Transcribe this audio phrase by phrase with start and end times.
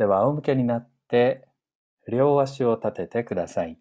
[0.00, 1.46] では仰向けになって
[2.08, 3.78] 両足を立ててください。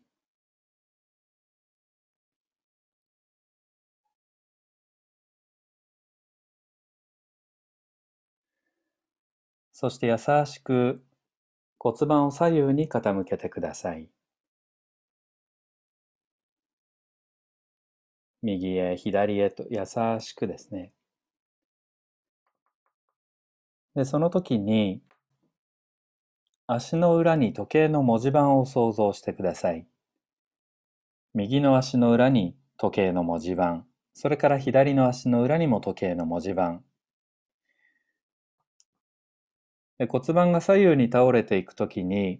[9.71, 11.01] そして優しく
[11.77, 14.09] 骨盤を左右に傾けてください。
[18.41, 19.85] 右へ左へと優
[20.19, 20.91] しくですね。
[23.95, 25.01] で、その時に
[26.71, 29.87] 足の裏に時計の文字盤を想像してください。
[31.33, 36.83] 右の足の裏に時計の文字盤、それから左の足の裏にも時計の文字盤、
[40.09, 42.39] 骨盤が左右に倒れていくときに、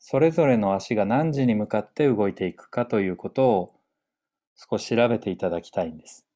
[0.00, 3.74] それぞれの足が何時に向かって動いていくかということを
[4.56, 6.26] 少し調べていただきたいんです。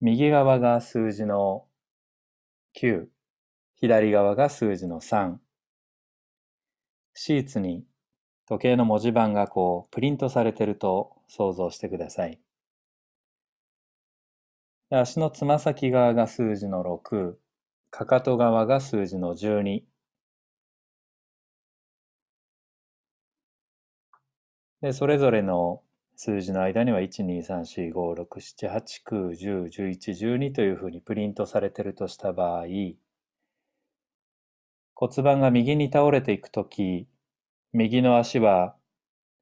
[0.00, 1.64] 右側が数字の
[2.80, 3.08] 9、
[3.84, 5.36] 左側が数字の3。
[7.12, 7.84] シーツに
[8.48, 12.40] 時計の文字盤がこうプリントされてると想像してください。
[14.88, 17.34] 足のつま先側が数字の6、
[17.90, 19.82] かかと側が数字の12。
[24.80, 25.82] で、それぞれの
[26.16, 32.64] 数字の間には1、2、3、4、5、6、7、8、9、10、11、12というふうにプリントされてるとした場合、
[35.06, 37.06] 骨盤が右に倒れていくとき、
[37.74, 38.74] 右の足は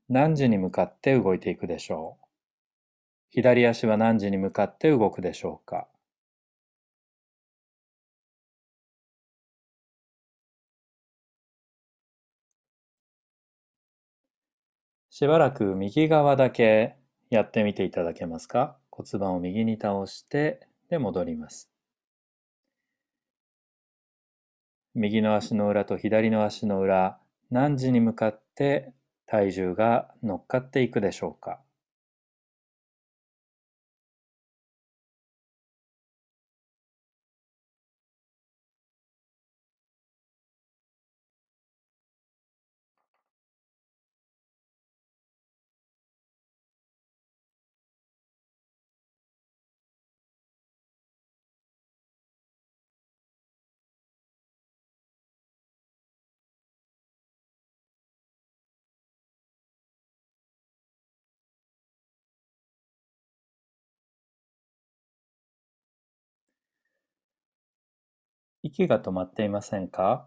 [0.09, 2.27] 何時に向かって動いていくでしょう？
[3.31, 5.87] 左足は何時に向かって動くでしょうか？
[15.11, 16.97] しばらく右側だけ
[17.31, 18.77] やってみていただけますか？
[18.91, 21.72] 骨盤を右に倒してで戻ります。
[24.95, 27.19] 右の足の裏と左の足の裏
[27.51, 28.93] 何時に向かって
[29.27, 31.61] 体重が乗っかっていくでしょうか？
[68.73, 70.27] 息が止まっていませんか？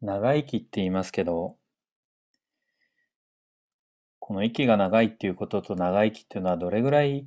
[0.00, 1.56] 長生きって言いますけど、
[4.20, 7.26] この息が長いっていうことと長生きっていうのはどれぐらい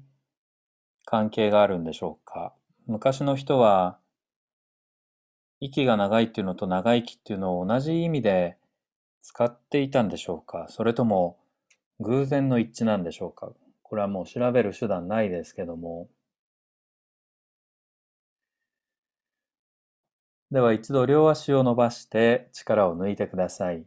[1.03, 2.53] 関係があるんでしょうか？
[2.87, 3.97] 昔の人は
[5.59, 8.55] 息が長いっていうのと長生きっていうのを同じ意味で
[9.21, 10.67] 使っていたんでしょうか？
[10.69, 11.37] それとも
[11.99, 13.51] 偶然の一致なんでしょうか？
[13.81, 16.07] これはもう調べる手段ないですけども。
[20.53, 23.85] では一度両足を伸ばして力を抜いてください。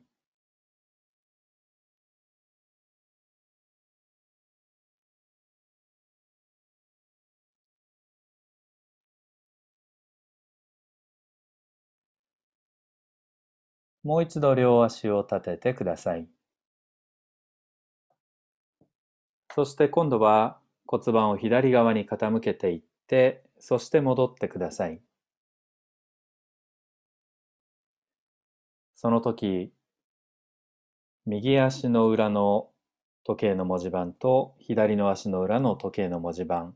[14.05, 16.27] もう一度両足を立ててください。
[19.53, 25.01] そして今度は骨盤を左側に傾けていって、そして戻ってください。
[28.97, 29.71] その時、
[31.27, 32.71] 右足の裏の
[33.25, 36.75] 時計の文字盤と左の足の裏の時計の文字盤、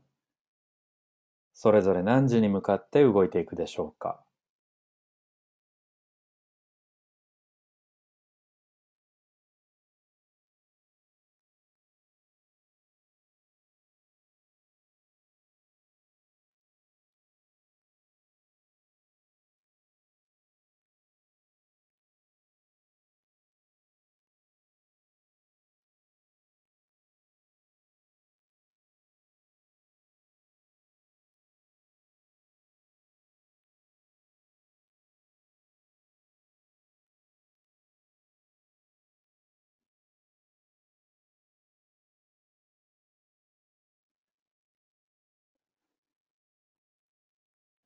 [1.53, 4.23] それぞれ何時に向かって動いていくでしょうか。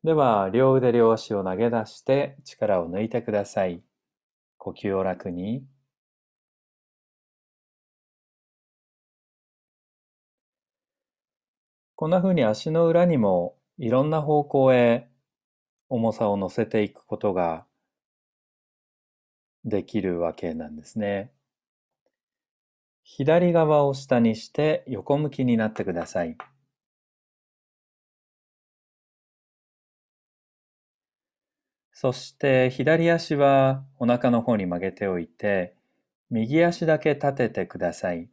[0.05, 3.81] では、両腕両足を投げ出して力を抜いてください。
[4.59, 5.65] 呼吸を楽に。
[11.95, 15.09] こんな風に足の裏にもいろんな方向へ
[15.89, 17.65] 重さを乗せていくことが
[19.63, 21.31] できるわけなんですね。
[23.01, 26.37] 左側を下にして横向きになってください。
[31.95, 35.77] そして左足はお腹の方に曲げておいて、
[36.29, 38.29] 右足だけ立ててください。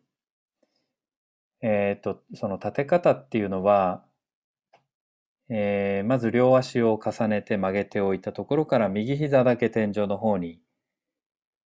[1.60, 4.04] えっ、ー、と、その立て方っていうのは、
[5.48, 10.58] えー、まず両足を重ねて曲げておいたところから右膝だけ天井の方に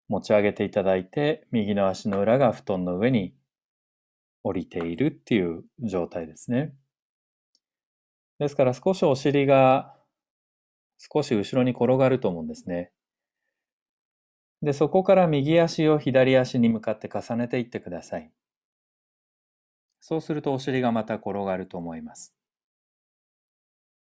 [0.07, 3.35] 持ち上げていただいて、右の足の裏が布団の上に
[4.41, 6.73] 降りているっていう状態ですね。
[8.39, 9.93] ですから少しお尻が
[11.11, 12.91] 少し後ろに転がると思うんですね。
[14.61, 18.31] で、そこから右足を左足に向かって重ねていってください。
[19.99, 22.33] そうするとお尻がまた転がると思います。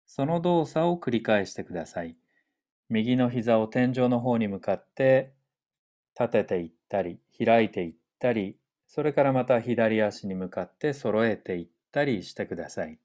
[0.07, 2.17] その動作を繰り返してください。
[2.89, 5.33] 右の膝を天井の方に向かって
[6.19, 8.57] 立てていったり、開いていったり、
[8.87, 12.99] それからまた左足に向かって揃えていったりしてください。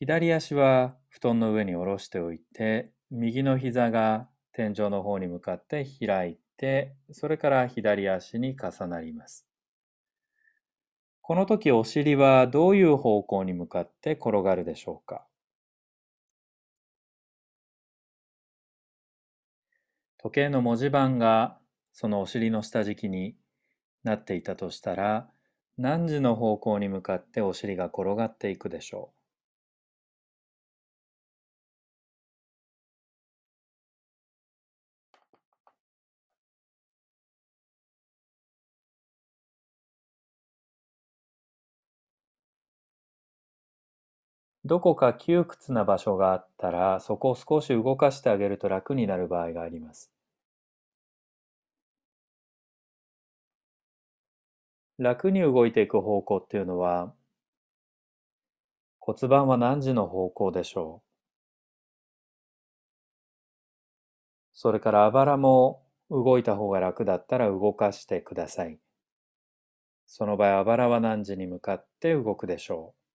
[0.00, 9.44] 左足は布団の上に下ろしておいて、右の膝が天井の方に向かって開いて、それから左足に重なります。
[11.20, 15.26] この時お尻はどういう方向に向かって転がるでしょうか？
[20.18, 21.58] 時計の文字盤が
[21.92, 23.36] そのお尻の下敷きに
[24.04, 25.28] なっていたとしたら
[25.76, 29.17] 何時の方向に向かってお尻が転がっていくでしょう？
[44.64, 50.12] どこか窮屈な場所があったら、そこを少し動かしてあげると楽になる場合があります。
[54.98, 57.12] 楽に動いていく方向っていうのは、
[59.00, 61.08] 骨盤は何時の方向でしょう？
[64.52, 68.78] それからあばらも動いた方が楽だったら動かしてください。
[70.06, 73.07] その場合、あばらは何時に向かって動くでしょう？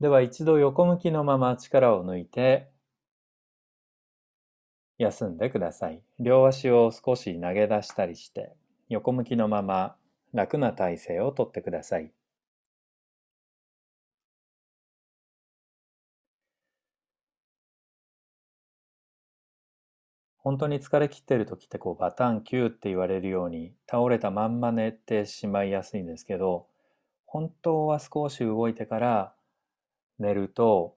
[0.00, 2.70] では一度横向きのまま力を抜いて
[4.98, 6.02] 休んでください。
[6.18, 8.54] 両足を少し投げ出したりして
[8.88, 9.96] 横向きのまま
[10.34, 12.12] 楽な体勢をとってください。
[20.36, 26.68] 本当に疲れ切ってる時ってこうバタン9って言われるように倒れたまんま寝てしまいやすいんですけど
[27.24, 29.35] 本当は少し動いてから
[30.18, 30.96] 寝ると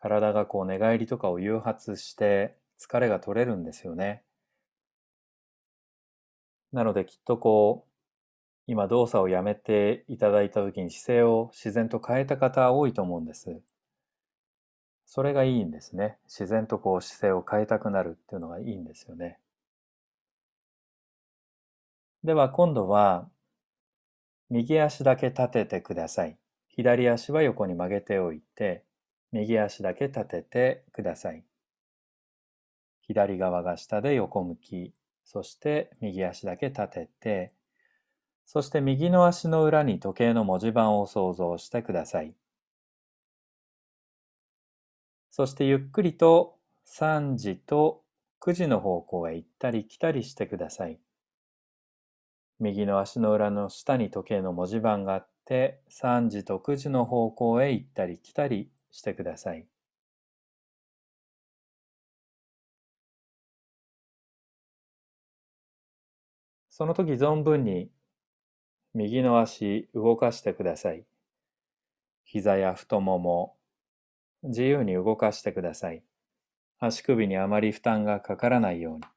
[0.00, 4.22] 体がこう寝返りとかを誘発して疲れが取れるんですよね。
[6.72, 7.90] なのできっとこう
[8.66, 13.60] 今動作をやめていただいた時に姿勢を自然と変えた方多いと思うんです。
[15.06, 16.18] それがいいんですね。
[16.24, 19.38] 自然とこう姿勢を変えたくなるっていうのがいいんですよね。
[22.24, 23.28] では今度は
[24.50, 26.36] 右足だけ立ててください。
[26.76, 28.84] 左足は横に曲げておいて、
[29.32, 31.42] 右足だけ立ててください。
[33.00, 34.92] 左側が下で横向き、
[35.24, 37.54] そして右足だけ立てて、
[38.44, 42.34] そして右の足の裏に時計の文字盤を想像してください。
[45.30, 48.02] そしてゆっくりと3時と
[48.42, 50.98] 9時の方向へ行ったり来たりしてください。
[52.60, 59.66] 右の足の裏の下に時計の文字盤があってて3時と9時の方向へ行ったり来たりしてください。
[66.68, 67.90] その時存分に
[68.92, 71.06] 右の足動かしてください。
[72.24, 73.56] 膝や太もも
[74.42, 76.02] 自由に動かしてください。
[76.78, 79.15] 足首にあまり負担がかからないように。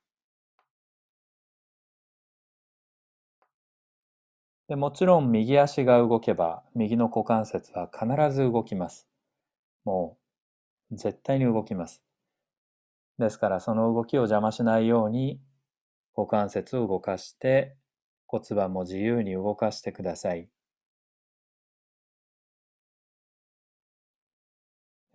[4.69, 9.07] でもちろん右足が動けば右の股関節は必ず動きます。
[9.83, 10.15] も
[10.91, 12.03] う絶対に動きます。
[13.17, 15.41] ですからその動きを邪魔しないように
[16.15, 17.75] 股関節を動かして
[18.27, 20.47] 骨盤も自由に動かしてください。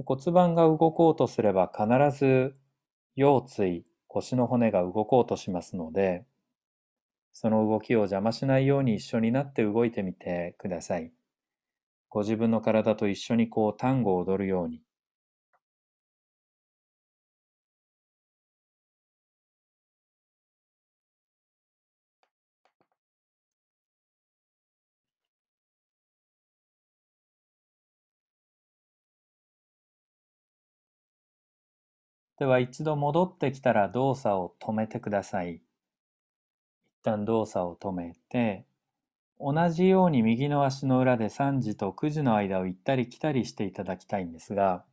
[0.04, 2.56] 骨盤が動こうとすれば必ず
[3.14, 6.25] 腰椎、腰の骨が動こうとしますので、
[7.35, 11.12] その動きを邪魔しないように一緒になって動いてみてください。
[12.09, 14.83] ご自分の体と一緒にこう単語を踊るように。
[32.38, 35.61] では一度戻ってきたら動作を止めてください。
[37.04, 38.64] 旦動作を止めて、
[39.38, 44.84] 同じように右の足の裏で3時と9時の間を行ったり来たりしていただきたいんですが、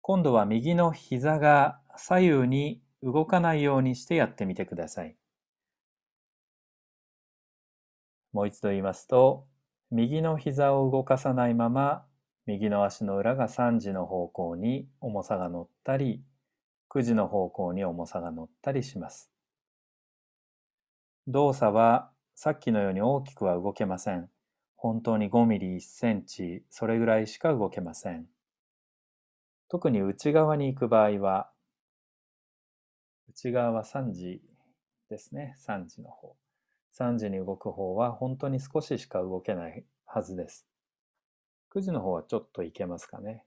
[0.00, 5.16] 今度は右の膝が左右に動かないようにしてやってみてください。
[8.32, 9.46] もう一度言いますと、
[9.90, 12.04] 右の膝を動かさないまま、
[12.46, 16.22] 右の足の裏が3時の方向に重さが乗ったり、
[16.90, 19.30] 9時の方向に重さが乗ったりします。
[21.30, 24.28] 動作はさっきのように大きくは動けません。
[24.74, 28.26] 本当に5ミリ1センチ、それぐらいしか動けません。
[29.68, 31.52] 特に内側に行く場合は、
[33.28, 34.42] 内側は3時
[35.08, 35.54] ですね。
[35.68, 36.34] 3時の方。
[36.98, 40.66] 3時に動く方は本当に少ししか動けないはずです。
[41.72, 43.44] 9時の方はちょっといけますかね。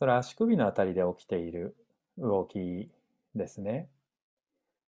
[0.00, 1.76] それは足首のあたりで起きている
[2.16, 2.90] 動き
[3.34, 3.90] ですね。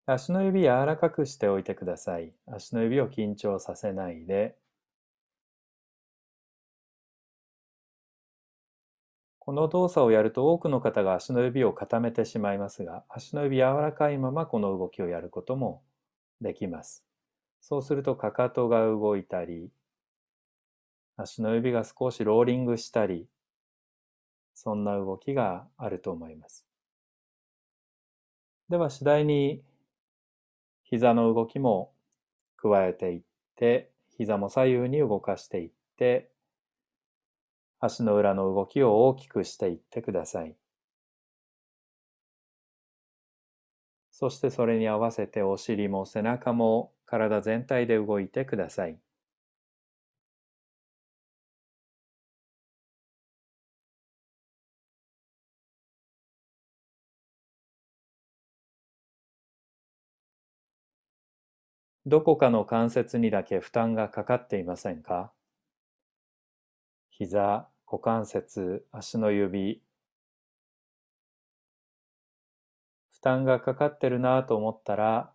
[0.04, 2.34] 足の指柔らかくしておいてください。
[2.46, 4.54] 足の指を緊張させないで。
[9.38, 15.82] この動作をやると多くの方が足の指を固めてしまいますが、足の指柔らかいままこの動きをやることも
[16.42, 17.02] できます。
[17.62, 19.70] そうするとかかとが動いたり、
[21.16, 23.26] 足の指が少しローリングしたり、
[24.60, 26.66] そんな動きがあると思います。
[28.68, 29.62] では次第に
[30.82, 31.92] 膝の動きも
[32.56, 33.22] 加えていっ
[33.54, 36.32] て、膝も左右に動かしていって、
[37.78, 40.56] 足の裏の動きを大きくしていってください。
[44.10, 48.98] そしてそれに合わせてお尻も背中も体全体で動いてください。
[62.08, 65.30] どこかの関節にだけ負担がかかっていませんか？
[67.10, 69.82] 膝、股関節、足の指、
[73.10, 75.34] 負担がかかってるなぁと思ったら、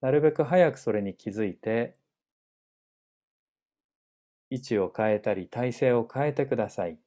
[0.00, 1.96] なるべく早くそれに気づいて、
[4.48, 7.00] 位置を変えたり体勢を変えてください。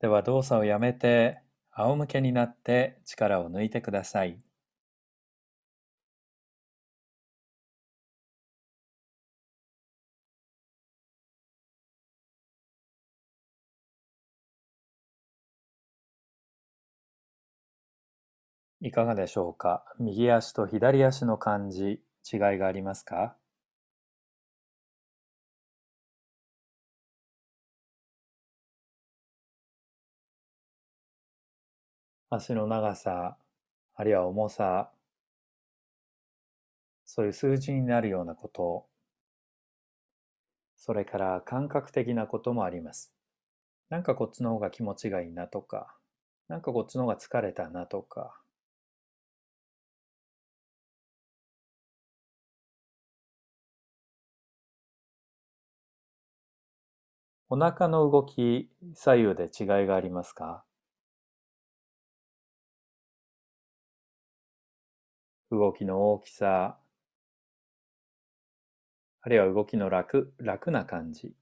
[0.00, 1.38] では動作をやめて
[1.72, 4.40] 仰向けになって力を抜いてください。
[18.80, 19.84] いかがでしょうか？
[20.00, 22.00] 右足と左足の感じ、
[22.32, 23.37] 違いがありますか？
[32.30, 33.36] 足の長さ、
[33.94, 34.90] あるいは重さ、
[37.04, 38.86] そういう数字になるようなこと、
[40.76, 43.12] それから感覚的なこともあります。
[43.90, 45.96] なんかこっちの方が気持ちがいいなとか、
[46.48, 48.40] なんかこっちの方が疲れたなとか、
[57.50, 60.64] お腹の動き、左右で違いがありますか？
[65.50, 66.78] 動きの大きさ、
[69.20, 71.32] あるいは動きの楽、楽な感じ。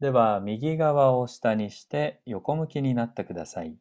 [0.00, 3.78] では、右側を下にして横向きになってください。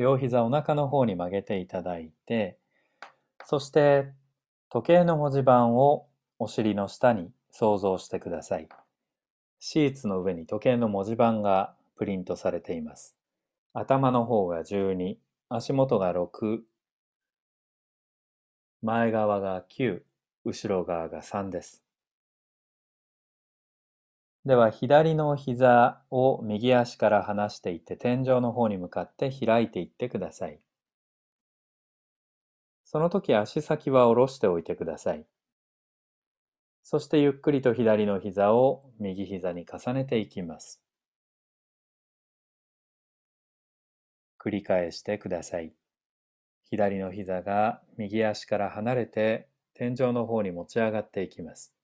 [0.00, 2.56] 両膝お腹の方に曲げていただいて、
[3.44, 4.06] そして
[4.70, 6.06] 時計の文字盤を
[6.38, 8.68] お尻の下に想像してください。
[9.58, 13.14] シーツの上に時計の文字盤がプリントされています。
[13.74, 15.16] 頭の方が12、
[15.50, 16.60] 足元が6、
[18.80, 20.00] 前側が9、
[20.46, 21.84] 後ろ側が3です。
[24.46, 30.60] では左の膝を右足から離していって天井の方に向かって開いていってください。
[32.84, 35.26] その時足先は下ろしておいてください。
[36.82, 40.82] そしてゆっくりと左の膝を右膝に重ねていきます。
[44.42, 45.74] 繰り返してください。
[46.70, 51.79] 左の膝が右足から離れて天井の方に持ち上がっていきます。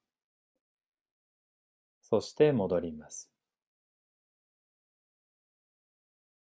[2.08, 3.30] そして戻ります。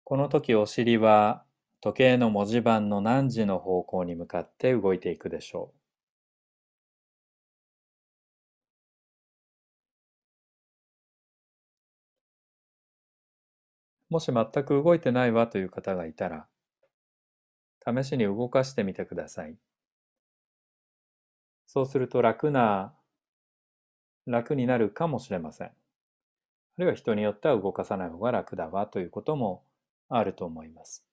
[0.05, 1.43] この時お尻は
[1.81, 5.79] 時計の文字盤の何時の方向に向かって動いていくでしょう。
[14.09, 16.47] もし全く動いてないわという方がいたら、
[17.87, 19.57] 試しに動かしてみてください。
[21.67, 22.95] そうすると楽な、
[24.25, 25.67] 楽になるかもしれません。
[25.67, 25.71] あ
[26.77, 29.63] るいは人によっては動かさない方が楽だわということも
[30.09, 31.05] あると思います。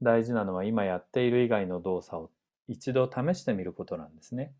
[0.00, 2.30] 大事なのは今やっている以外の動作を
[2.68, 4.54] 一度試してみることなんですね。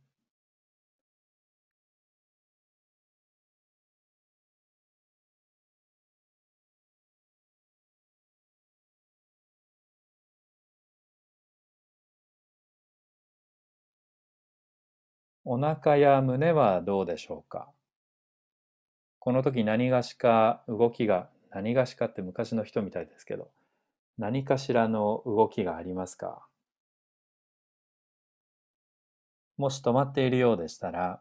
[15.49, 17.69] お腹や胸はどうでしょうか？
[19.21, 23.49] この時何がしか動きが、何がしかって昔の人みたいですけど、
[24.19, 26.45] 何かしらの動きがありますか？
[29.57, 31.21] もし止まっているようでしたら、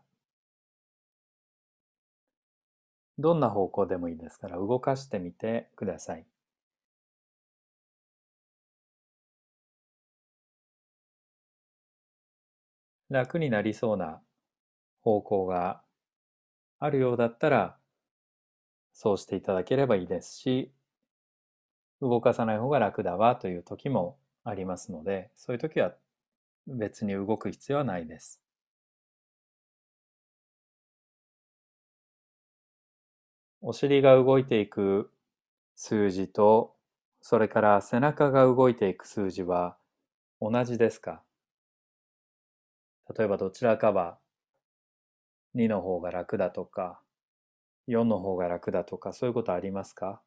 [3.19, 6.25] どんな方向でもいいですから動かしてみてください。
[13.09, 14.21] 楽になりそうな
[15.01, 15.83] 方向が
[16.79, 17.77] あるようだったら、
[18.93, 20.73] そうしていただければいいですし、
[21.99, 25.93] 動かさない方が楽だわという時もありますので、そういう時は
[26.67, 28.41] 別に動く必要はないです。
[33.59, 35.11] お尻が動いていく
[35.75, 36.77] 数字と、
[37.21, 39.77] それから背中が動いていく数字は
[40.41, 41.24] 同じですか？
[43.17, 44.19] 例えばどちらかは
[45.53, 46.99] 2の方が楽だとか
[47.85, 50.21] 4の方が楽だとかそういうことありますか？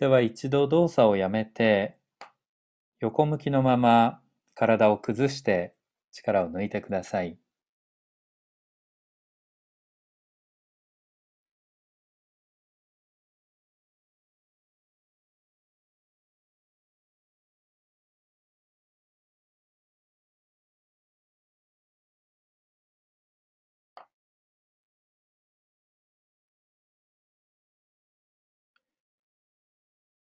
[0.00, 1.98] では一度動作をやめて、
[3.00, 4.22] 横向きのまま
[4.54, 5.74] 体を崩して
[6.10, 7.38] 力を抜いてください。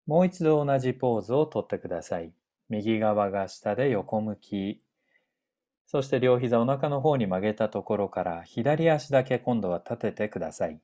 [0.08, 2.32] もう一度同じポーズをとってください。
[2.70, 4.82] 右側が下で横向き。
[5.86, 10.80] そして両膝お腹の方に曲げたところから左足だけ今度は立ててください。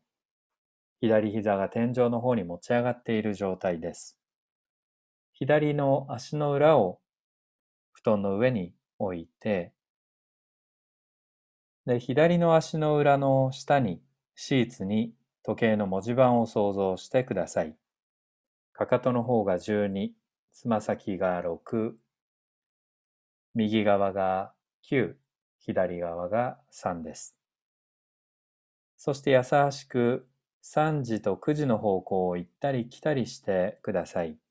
[0.99, 4.17] 左膝が天井の方に持ち上がっている状態です。
[5.31, 6.99] 左の足の裏を
[7.93, 9.71] 布団の上に置いて、
[11.85, 14.01] で左の足の裏の下に
[14.35, 17.75] シーツに時計の文字盤を想像してください。
[18.73, 20.11] かかとの方が12、
[20.51, 21.93] つま先が6、
[23.53, 24.53] 右側が
[24.89, 25.13] 9、
[25.59, 27.37] 左側が3です。
[28.97, 30.27] そして優しく
[30.63, 34.42] 3時と9時の方向を行ったり来たりしてください。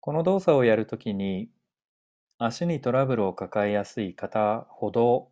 [0.00, 1.50] この動作をやるときに
[2.38, 5.28] 足にトラブルを抱えやすい方ほど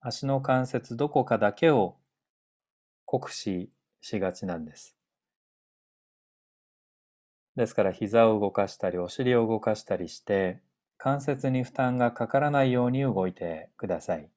[0.00, 1.96] 足の関節どこかだけを
[3.04, 4.96] 酷使しがちなんです。
[7.56, 10.60] ですから膝を動かしたりお尻を動かしたりして
[10.96, 14.30] 関節に負担がかからないように動いてください。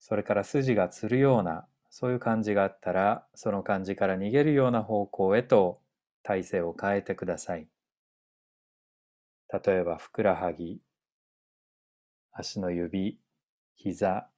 [0.00, 5.80] それから筋がつるようなそういう感じがあったらその感じから逃げるような方向へと
[6.22, 7.68] 体勢を変えてください。
[9.52, 10.80] 例えばふくらはぎ、
[12.32, 13.20] 足の指、
[13.76, 14.28] 膝、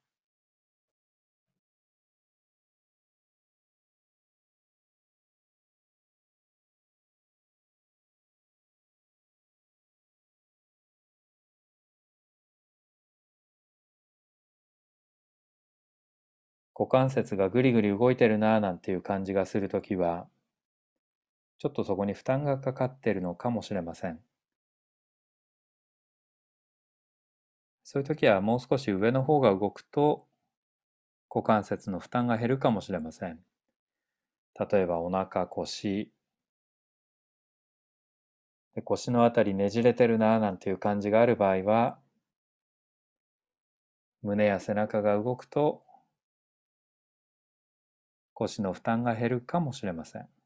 [16.75, 20.29] 股関節がぐりぐり動いてるなぁなんていう感じがするときは、
[21.62, 24.18] ちょっとそこに負担がかかってるのかもしれません。
[27.85, 30.27] そういう時はもう少し上の方が動くと
[31.33, 33.38] 股関節の負担が減るかもしれません。
[34.59, 36.11] 例えばお腹、腰、
[38.83, 41.96] 腰のあたりねじれてるななんていう感じがある場合は
[44.22, 45.85] 胸や背中が動くと
[48.35, 50.41] 腰の負担が減るかもしれません。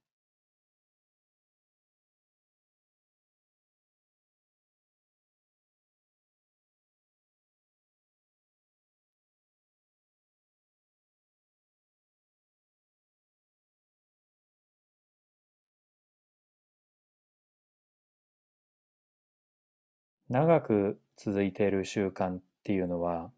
[20.29, 23.31] 長く続いている習慣っていうのは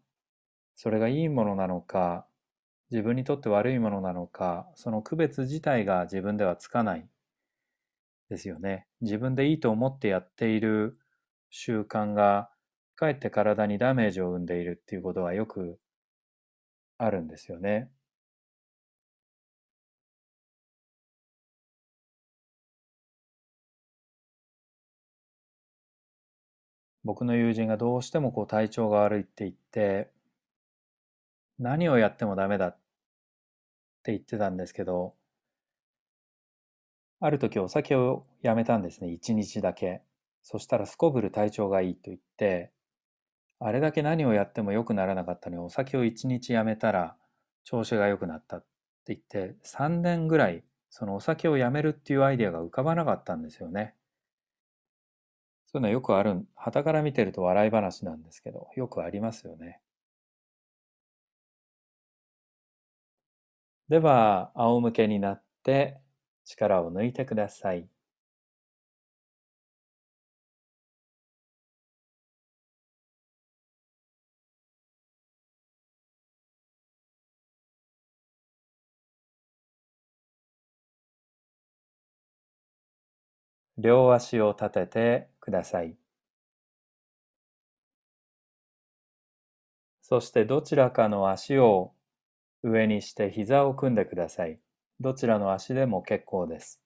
[0.75, 2.25] それがいいものなのか
[2.89, 7.07] 自分にとって悪いものなのかその区別自体が自分ではつかない
[8.29, 10.97] ですよね自分でいいと思ってやっている
[11.51, 12.49] 習慣が
[12.95, 15.79] かえって体にダメージを生んでいるっていうことはよく
[16.97, 17.89] あるんですよね。
[27.03, 30.11] 僕の友人がどうしてもこう体調が悪いって言って
[31.57, 32.77] 何をやってもダメだっ
[34.03, 35.13] て言ってたんですけど
[37.19, 40.01] ある時お酒をやめたんですね一日だけ
[40.41, 42.71] そしたらすこぶる体調がいいと言って
[43.59, 47.15] あれだけ何をやっても良くならなかったのにお酒を一日やめたら
[47.65, 48.65] 調子が良くなったっ
[49.05, 53.95] て言って3年ぐらいそのお酒をやめるっていうアイデアが浮かばなかったんですよね。
[55.71, 59.79] そういうのはよくある、旗から見てると笑い話なんですけど、よくありますよね。
[63.89, 65.99] では、仰向けになって
[66.45, 67.89] 力を抜いてください。
[83.81, 85.95] 両足を立ててください。
[90.01, 91.93] そしてどちらかの足を
[92.61, 94.59] 上にして膝を組んでください。
[94.99, 96.81] どちらの足でも結構です。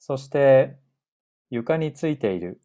[0.00, 0.76] そして
[1.50, 2.60] 床についている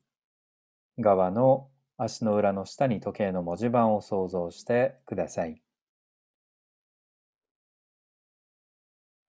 [0.98, 5.63] 側の足の裏の下に時計の文字盤を想像してください。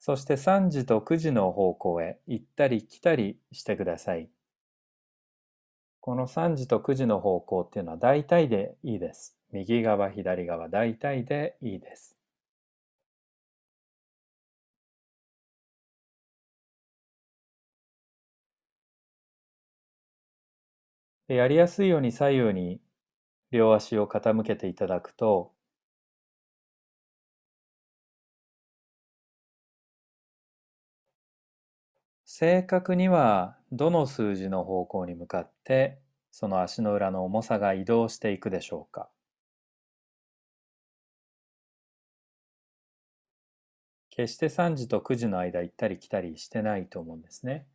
[0.07, 4.29] そして3時と9時の方向へ行ったり来たりしてください。
[6.01, 9.35] この3時と9時の方向っていうのは大体でいいです。
[9.51, 12.19] 右側、左側、大体でいいです。
[21.29, 22.79] やりやすいように左右に
[23.53, 25.54] 両足を傾けていただくと
[32.37, 36.01] 正確にはどの数字の方向に向かって
[36.33, 39.09] その足の裏の重さが移動していくでしょうか？
[44.09, 47.66] 決して3時と9時の間行ったり来たりしてないと思うんですね。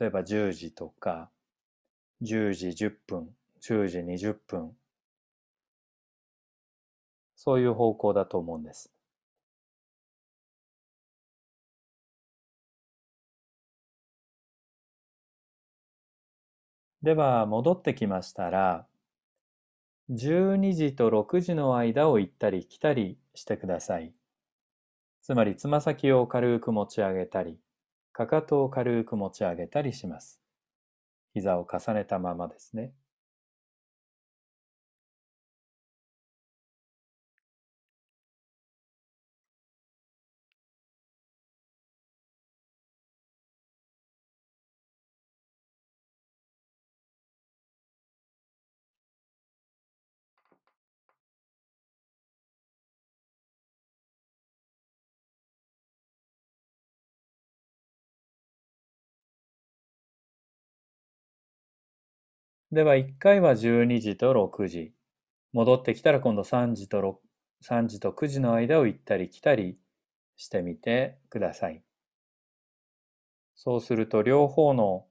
[0.00, 1.30] 例えば10時とか
[2.22, 4.76] 10時10分、10時20分
[7.36, 8.92] そういう方向だと思うんです。
[17.02, 18.86] では戻ってきましたら
[20.10, 24.12] 12時と6時の間を行ったり来たりしてください。
[25.22, 27.58] つまりつま先を軽く持ち上げたり
[28.12, 30.40] かかとを軽く持ち上げたりします。
[31.34, 32.92] 膝を重ねたままですね。
[62.78, 64.92] では1回は12時と6時。
[65.52, 67.16] 戻ってきたら今度3時と6
[67.68, 69.80] 3時と9時の間を行ったり来たり
[70.36, 71.82] してみてください。
[73.56, 75.06] そうすると両方の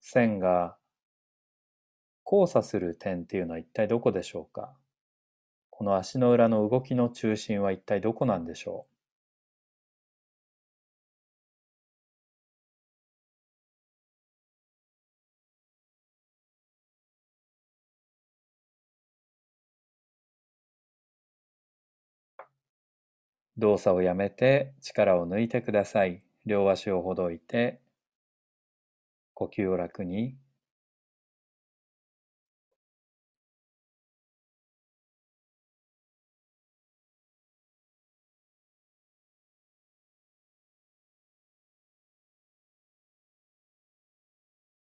[0.00, 0.76] 線が
[2.24, 4.76] 交差する点っていうのは一体どこでしょうか？
[5.70, 8.93] この足の裏の動きの中心は一体どこなんでしょう？
[23.58, 26.22] 動作をやめて力を抜いてください。
[26.46, 27.80] 両足をほどいて、
[29.34, 30.36] 呼吸を楽に。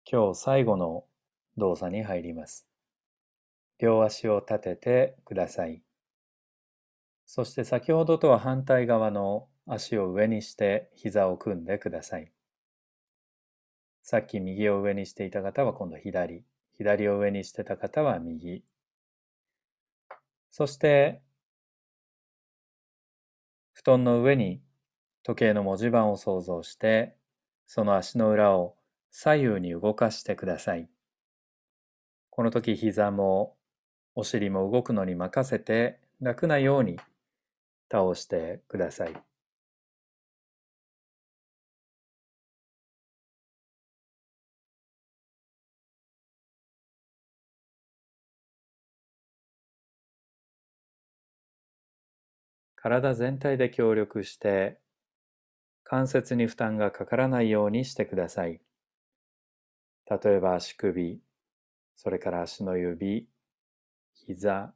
[0.06, 1.06] 今日最後の
[1.58, 2.66] 動作に入ります。
[3.78, 5.84] 両足を立ててください。
[7.36, 12.32] そして先ほどとは反対側の足を上にして膝を組んでください。
[14.04, 16.46] さっき右を上にしていた方は今度左。
[16.78, 18.64] 左を上にしてた方は右。
[20.52, 21.24] そして、
[23.74, 24.62] 布団の上に
[25.24, 27.18] 時計の文字盤を想像して、
[27.66, 28.76] その足の裏を
[29.10, 30.88] 左右に動かしてください。
[32.30, 33.58] この時膝も
[34.14, 37.00] お尻も動くのに任せて楽なように
[37.94, 39.14] 倒してください。
[52.76, 54.80] 体全体で協力して
[55.84, 58.60] 関節に負担がかからないようにしてください。
[60.10, 61.22] 例えば足首、
[61.96, 63.30] それから足の指、
[64.14, 64.74] 膝、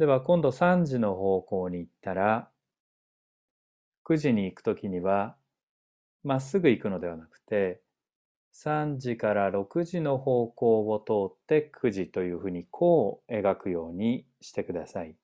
[0.00, 2.48] では今度3時の方向に行ったら
[4.06, 5.36] 9時に行くときには
[6.24, 7.82] まっすぐ行くのではなくて
[8.54, 15.14] 3時から6時の方向を通って9時というふうにこう描くようにしてください。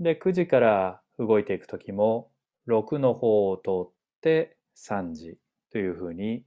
[0.00, 2.32] で9時から動いていくときも
[2.66, 5.38] 6の方を通って3時
[5.70, 6.42] というふうに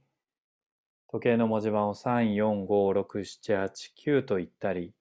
[1.08, 4.92] 時計の文字盤を3、4、5、6、7、8、9と言ったり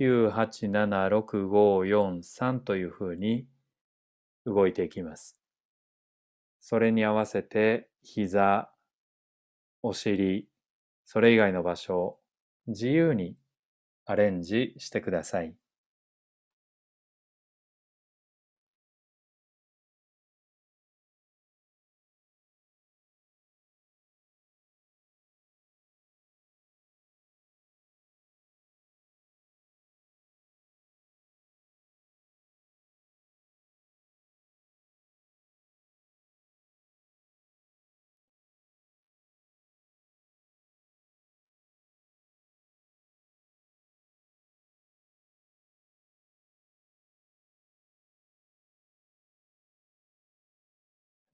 [0.00, 3.46] 9876543というふうに
[4.46, 5.38] 動いていきます。
[6.60, 8.70] それに合わせて膝、
[9.82, 10.48] お尻、
[11.04, 12.18] それ以外の場所を、
[12.66, 13.36] 自由に
[14.04, 15.54] アレンジしてください。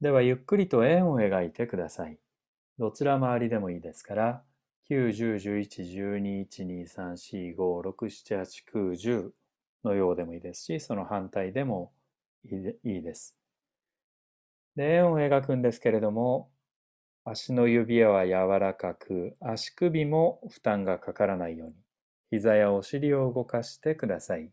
[0.01, 2.19] ではゆっくりと円を描いてください。
[2.79, 4.43] どちら回りでもいいですから、
[4.89, 9.31] 9、10、11、12、1、2、3、4、5、6、7、8、9、10
[9.85, 11.93] のようでもいいですし、その反対でも
[12.45, 13.37] いいです。
[14.77, 16.51] で、円を描くんですけれども、
[17.25, 21.77] 足の指輪は柔らかく、足首も負担がかからないように、
[22.31, 24.51] 膝やお尻を動かしてください。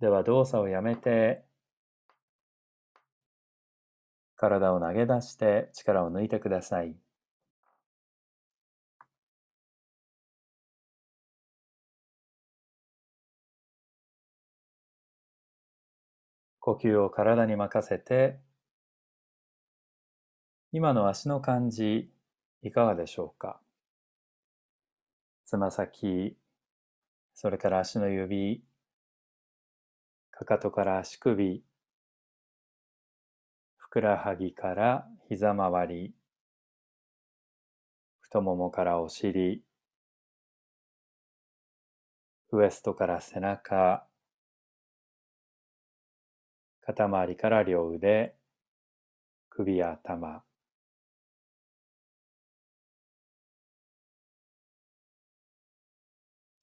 [0.00, 1.44] では動作をやめて、
[4.36, 6.96] 体を投げ出して力を抜いてください。
[16.60, 18.40] 呼吸を体に任せて、
[20.72, 22.10] 今の足の感じ、
[22.62, 23.60] いかがでしょうか？
[25.44, 26.38] つま先、
[27.34, 28.62] それから足の指、
[30.40, 31.62] かかとから足首、
[33.76, 36.14] ふくらはぎから膝周り、
[38.20, 39.62] 太ももからお尻、
[42.52, 44.06] ウエストから背中、
[46.80, 48.34] 肩周りから両腕、
[49.50, 50.42] 首や頭、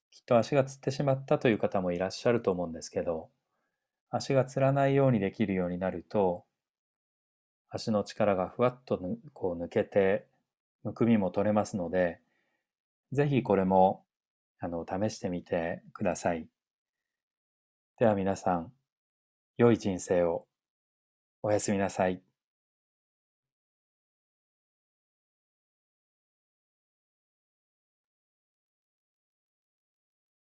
[0.09, 3.29] きっと足がつってしまったという方もいらっしゃると思うんですけど、
[4.09, 6.45] 足がつらないようにできるようになると、
[7.69, 8.99] 足の力がふわっと
[9.33, 10.25] こう抜けて、
[10.83, 12.19] むくみも取れますので、
[13.11, 14.05] ぜひこれも
[14.59, 16.47] あの試してみてください。
[17.99, 18.71] では皆さん、
[19.57, 20.45] 良い人生を
[21.41, 22.26] おやすみなさい。